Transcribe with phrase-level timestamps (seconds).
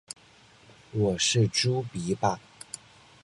[0.93, 2.39] 我是猪鼻吧